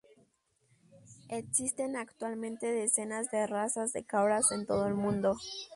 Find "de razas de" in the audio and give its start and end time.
3.29-4.03